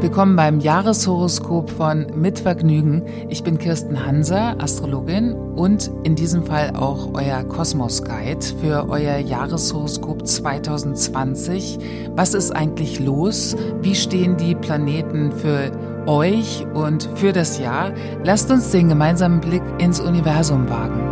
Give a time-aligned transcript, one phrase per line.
[0.00, 3.02] Willkommen beim Jahreshoroskop von Mit Vergnügen.
[3.28, 9.18] Ich bin Kirsten Hanser, Astrologin und in diesem Fall auch euer Kosmos Guide für euer
[9.18, 11.78] Jahreshoroskop 2020.
[12.16, 13.54] Was ist eigentlich los?
[13.82, 15.70] Wie stehen die Planeten für
[16.06, 17.92] euch und für das Jahr?
[18.24, 21.09] Lasst uns den gemeinsamen Blick ins Universum wagen.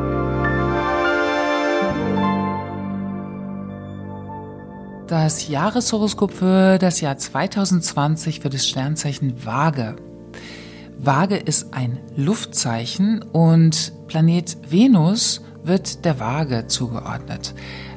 [5.08, 9.96] Das Jahreshoroskop für das Jahr 2020 für das Sternzeichen Waage.
[10.98, 17.54] Waage ist ein Luftzeichen und Planet Venus wird der Waage zugeordnet.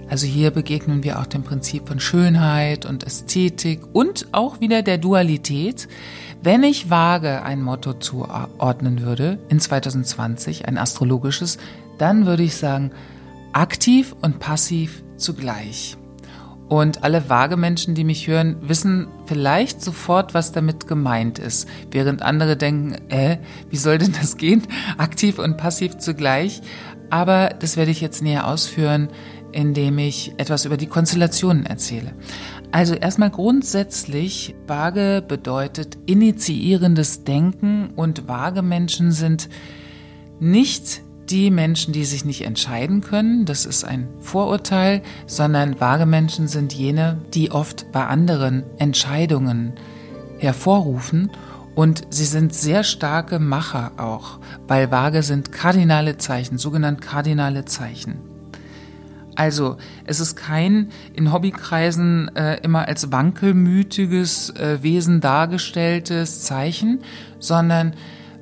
[0.09, 4.97] Also hier begegnen wir auch dem Prinzip von Schönheit und Ästhetik und auch wieder der
[4.97, 5.89] Dualität.
[6.41, 11.57] Wenn ich Waage ein Motto zuordnen würde in 2020, ein astrologisches,
[11.97, 12.91] dann würde ich sagen,
[13.51, 15.97] aktiv und passiv zugleich.
[16.71, 22.21] Und alle vage Menschen, die mich hören, wissen vielleicht sofort, was damit gemeint ist, während
[22.21, 24.63] andere denken, äh, wie soll denn das gehen?
[24.97, 26.61] Aktiv und passiv zugleich.
[27.09, 29.09] Aber das werde ich jetzt näher ausführen,
[29.51, 32.13] indem ich etwas über die Konstellationen erzähle.
[32.71, 39.49] Also erstmal grundsätzlich, vage bedeutet initiierendes Denken und vage Menschen sind
[40.39, 46.47] nicht die Menschen, die sich nicht entscheiden können, das ist ein Vorurteil, sondern vage Menschen
[46.47, 49.73] sind jene, die oft bei anderen Entscheidungen
[50.39, 51.31] hervorrufen
[51.75, 58.19] und sie sind sehr starke Macher auch, weil vage sind kardinale Zeichen, sogenannte kardinale Zeichen.
[59.35, 66.99] Also es ist kein in Hobbykreisen äh, immer als wankelmütiges äh, Wesen dargestelltes Zeichen,
[67.39, 67.93] sondern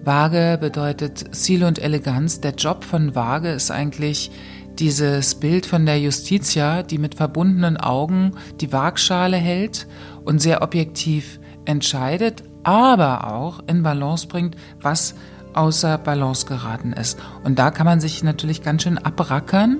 [0.09, 2.41] Waage bedeutet Ziel und Eleganz.
[2.41, 4.31] Der Job von Waage ist eigentlich
[4.79, 9.85] dieses Bild von der Justitia, die mit verbundenen Augen die Waagschale hält
[10.25, 15.13] und sehr objektiv entscheidet, aber auch in Balance bringt, was
[15.53, 17.19] außer Balance geraten ist.
[17.43, 19.77] Und da kann man sich natürlich ganz schön abrackern,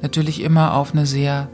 [0.00, 1.50] natürlich immer auf eine sehr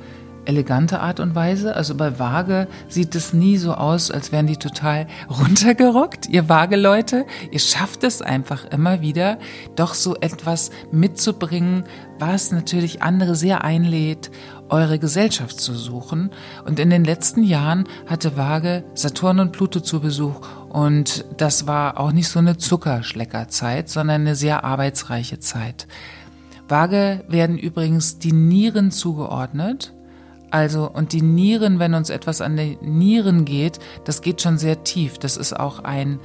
[0.46, 1.76] elegante Art und Weise.
[1.76, 6.28] Also bei Waage sieht es nie so aus, als wären die total runtergerockt.
[6.28, 9.38] Ihr Waage-Leute, ihr schafft es einfach immer wieder,
[9.74, 11.84] doch so etwas mitzubringen,
[12.18, 14.30] was natürlich andere sehr einlädt,
[14.68, 16.30] eure Gesellschaft zu suchen.
[16.64, 20.40] Und in den letzten Jahren hatte Waage Saturn und Pluto zu Besuch.
[20.68, 25.86] Und das war auch nicht so eine Zuckerschleckerzeit, sondern eine sehr arbeitsreiche Zeit.
[26.68, 29.95] Waage werden übrigens die Nieren zugeordnet.
[30.56, 34.84] Also, und die Nieren, wenn uns etwas an die Nieren geht, das geht schon sehr
[34.84, 35.18] tief.
[35.18, 36.18] Das ist auch ein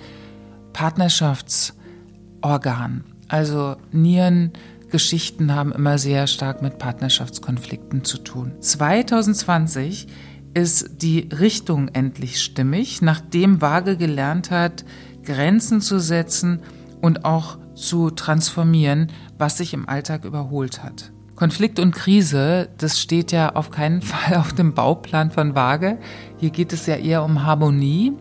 [0.71, 3.03] Partnerschaftsorgan.
[3.27, 8.53] Also Nierengeschichten haben immer sehr stark mit Partnerschaftskonflikten zu tun.
[8.61, 10.07] 2020
[10.53, 14.85] ist die Richtung endlich stimmig, nachdem Waage gelernt hat,
[15.25, 16.61] Grenzen zu setzen
[17.01, 21.11] und auch zu transformieren, was sich im Alltag überholt hat.
[21.41, 25.97] Konflikt und Krise, das steht ja auf keinen Fall auf dem Bauplan von Waage.
[26.37, 28.13] Hier geht es ja eher um Harmonie.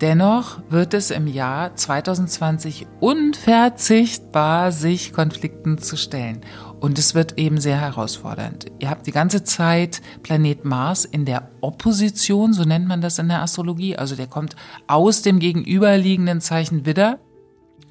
[0.00, 6.40] Dennoch wird es im Jahr 2020 unverzichtbar, sich Konflikten zu stellen.
[6.80, 8.72] Und es wird eben sehr herausfordernd.
[8.78, 13.28] Ihr habt die ganze Zeit Planet Mars in der Opposition, so nennt man das in
[13.28, 13.96] der Astrologie.
[13.96, 17.18] Also der kommt aus dem gegenüberliegenden Zeichen Widder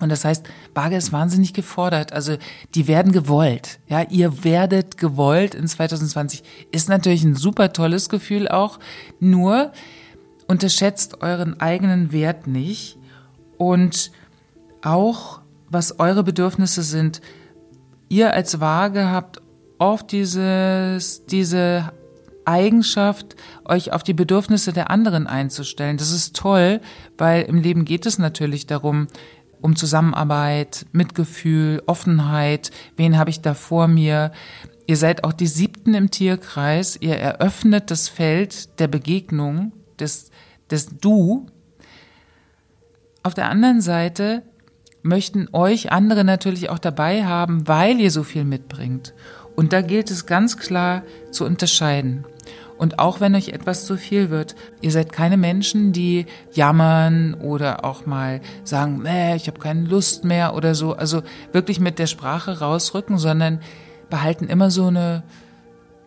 [0.04, 2.14] und das heißt, Waage ist wahnsinnig gefordert.
[2.14, 2.36] Also
[2.76, 3.80] die werden gewollt.
[3.88, 6.44] Ja, ihr werdet gewollt in 2020.
[6.72, 8.80] Ist natürlich ein super tolles Gefühl auch.
[9.20, 9.72] Nur
[10.48, 12.98] unterschätzt euren eigenen Wert nicht
[13.58, 14.12] und
[14.82, 17.22] auch was eure Bedürfnisse sind.
[18.10, 19.42] Ihr als Waage habt
[19.80, 21.94] oft dieses, diese
[22.46, 23.36] Eigenschaft,
[23.66, 25.98] euch auf die Bedürfnisse der anderen einzustellen.
[25.98, 26.82] Das ist toll,
[27.18, 29.08] weil im Leben geht es natürlich darum,
[29.64, 32.72] um Zusammenarbeit, Mitgefühl, Offenheit.
[32.98, 34.34] Wen habe ich da vor mir?
[34.86, 36.98] Ihr seid auch die siebten im Tierkreis.
[37.00, 40.32] Ihr eröffnet das Feld der Begegnung, des,
[40.70, 41.46] des Du.
[43.24, 44.44] Auf der anderen Seite
[45.02, 49.14] möchten euch andere natürlich auch dabei haben, weil ihr so viel mitbringt.
[49.56, 52.26] Und da gilt es ganz klar zu unterscheiden.
[52.84, 57.86] Und auch wenn euch etwas zu viel wird, ihr seid keine Menschen, die jammern oder
[57.86, 60.94] auch mal sagen, nee, ich habe keine Lust mehr oder so.
[60.94, 61.22] Also
[61.54, 63.62] wirklich mit der Sprache rausrücken, sondern
[64.10, 65.24] behalten immer so eine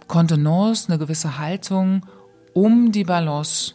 [0.06, 2.05] Kontenance, eine gewisse Haltung,
[2.52, 3.73] um die Balance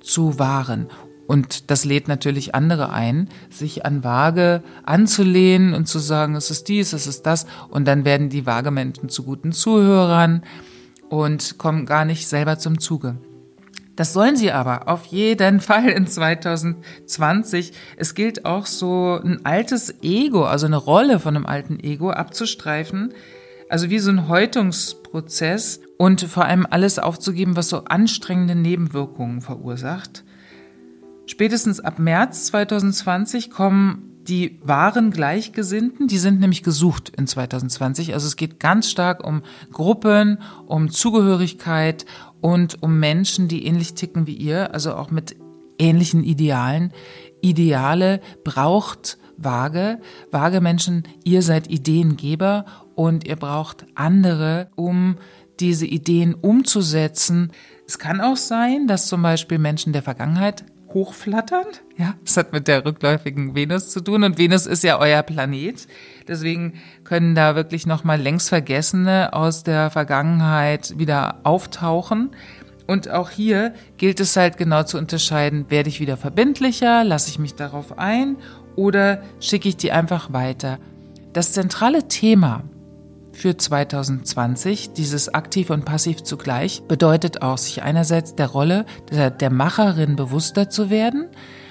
[0.00, 0.86] zu wahren.
[1.26, 6.68] Und das lädt natürlich andere ein, sich an Waage anzulehnen und zu sagen, es ist
[6.68, 7.46] dies, es ist das.
[7.68, 10.44] Und dann werden die Waagemenschen zu guten Zuhörern
[11.08, 13.16] und kommen gar nicht selber zum Zuge.
[13.96, 17.72] Das sollen sie aber auf jeden Fall in 2020.
[17.96, 23.12] Es gilt auch so ein altes Ego, also eine Rolle von einem alten Ego abzustreifen.
[23.68, 30.24] Also wie so ein Häutungsprozess und vor allem alles aufzugeben, was so anstrengende Nebenwirkungen verursacht.
[31.26, 38.12] Spätestens ab März 2020 kommen die wahren Gleichgesinnten, die sind nämlich gesucht in 2020.
[38.12, 39.42] Also es geht ganz stark um
[39.72, 42.04] Gruppen, um Zugehörigkeit
[42.40, 45.36] und um Menschen, die ähnlich ticken wie ihr, also auch mit
[45.78, 46.92] ähnlichen Idealen.
[47.40, 49.98] Ideale braucht vage,
[50.30, 55.16] vage Menschen, ihr seid Ideengeber und ihr braucht andere, um
[55.60, 57.52] diese Ideen umzusetzen.
[57.86, 60.64] Es kann auch sein, dass zum Beispiel Menschen der Vergangenheit
[60.94, 61.82] hochflatternd.
[61.96, 65.86] Ja, das hat mit der rückläufigen Venus zu tun und Venus ist ja euer Planet.
[66.26, 66.74] Deswegen
[67.04, 72.30] können da wirklich nochmal längst Vergessene aus der Vergangenheit wieder auftauchen.
[72.86, 77.38] Und auch hier gilt es halt genau zu unterscheiden, werde ich wieder verbindlicher, lasse ich
[77.38, 78.36] mich darauf ein
[78.76, 80.78] oder schicke ich die einfach weiter.
[81.34, 82.64] Das zentrale Thema
[83.38, 89.50] für 2020, dieses aktiv und passiv zugleich, bedeutet auch, sich einerseits der Rolle der, der
[89.50, 91.28] Macherin bewusster zu werden,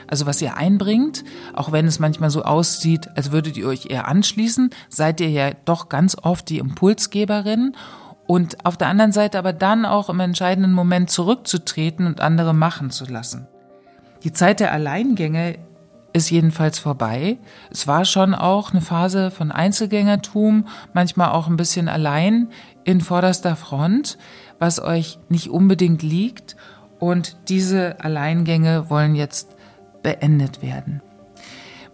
[0.08, 4.08] also was ihr einbringt, auch wenn es manchmal so aussieht, als würdet ihr euch eher
[4.08, 7.76] anschließen, seid ihr ja doch ganz oft die Impulsgeberin.
[8.26, 12.90] Und auf der anderen Seite aber dann auch im entscheidenden Moment zurückzutreten und andere machen
[12.90, 13.48] zu lassen.
[14.24, 15.60] Die Zeit der Alleingänge
[16.14, 17.38] ist jedenfalls vorbei.
[17.70, 22.50] Es war schon auch eine Phase von Einzelgängertum, manchmal auch ein bisschen allein
[22.84, 24.18] in vorderster Front,
[24.60, 26.56] was euch nicht unbedingt liegt.
[27.00, 29.56] Und diese Alleingänge wollen jetzt
[30.02, 31.02] beendet werden.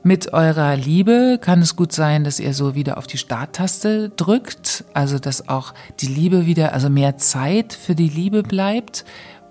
[0.06, 4.84] Mit eurer Liebe kann es gut sein, dass ihr so wieder auf die Starttaste drückt,
[4.94, 9.06] also dass auch die Liebe wieder, also mehr Zeit für die Liebe bleibt,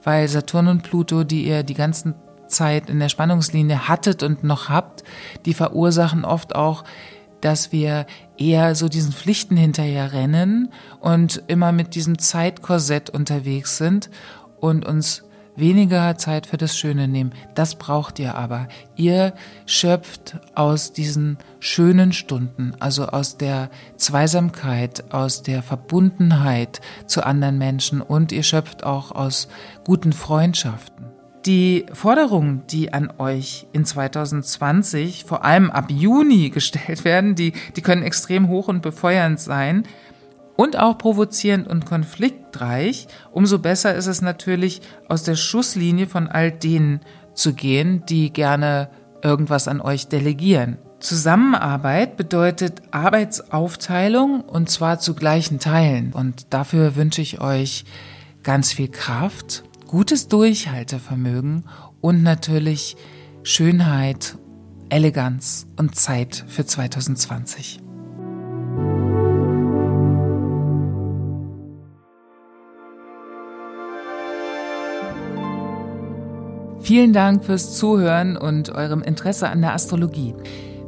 [0.05, 2.15] weil Saturn und Pluto, die ihr die ganzen
[2.53, 5.03] Zeit in der Spannungslinie hattet und noch habt,
[5.45, 6.85] die verursachen oft auch,
[7.41, 8.07] dass wir
[8.39, 14.11] eher so diesen Pflichten hinterher rennen und immer mit diesem Zeitkorsett unterwegs sind
[14.61, 15.25] und uns
[15.57, 17.33] weniger Zeit für das Schöne nehmen.
[17.55, 18.69] Das braucht ihr aber.
[18.97, 19.35] Ihr
[19.67, 28.01] schöpft aus diesen schönen Stunden, also aus der Zweisamkeit, aus der Verbundenheit zu anderen Menschen
[28.01, 29.49] und ihr schöpft auch aus
[29.85, 31.12] guten Freundschaften.
[31.47, 37.83] Die Forderungen, die an euch in 2020, vor allem ab Juni gestellt werden, die, die
[37.83, 39.83] können extrem hoch und befeuernd sein
[40.57, 43.09] und auch provozierend und konfliktreich.
[43.33, 47.01] Umso besser ist es natürlich, aus der Schusslinie von all denen
[47.35, 48.89] zu gehen, die gerne
[49.23, 50.79] irgendwas an euch delegieren.
[51.01, 56.13] Zusammenarbeit bedeutet Arbeitsaufteilung und zwar zu gleichen Teilen.
[56.13, 57.85] Und dafür wünsche ich euch
[58.45, 61.65] ganz viel Kraft gutes Durchhaltevermögen
[62.01, 62.97] und natürlich
[63.43, 64.39] Schönheit,
[64.89, 67.79] Eleganz und Zeit für 2020.
[76.81, 80.35] Vielen Dank fürs Zuhören und eurem Interesse an der Astrologie.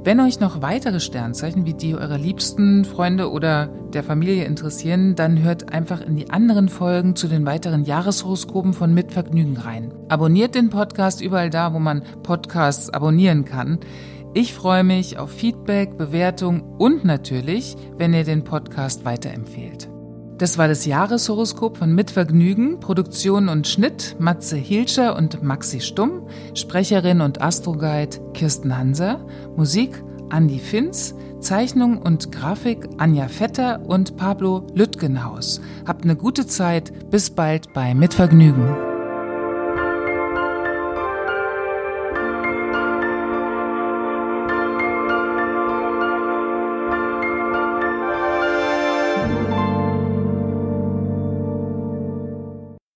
[0.05, 5.43] Wenn euch noch weitere Sternzeichen wie die eurer liebsten Freunde oder der Familie interessieren, dann
[5.43, 9.95] hört einfach in die anderen Folgen zu den weiteren Jahreshoroskopen von Mitvergnügen rein.
[10.11, 13.79] Abonniert den Podcast überall da, wo man Podcasts abonnieren kann.
[14.35, 19.94] Ich freue mich auf Feedback, Bewertung und natürlich, wenn ihr den Podcast weiterempfehlt.
[20.39, 27.21] Das war das Jahreshoroskop von Mitvergnügen, Produktion und Schnitt Matze Hilscher und Maxi Stumm, Sprecherin
[27.21, 29.25] und Astroguide Kirsten Hanser,
[29.57, 35.61] Musik Andy Finz, Zeichnung und Grafik Anja Vetter und Pablo Lüttgenhaus.
[35.87, 38.84] Habt eine gute Zeit, bis bald bei Mitvergnügen.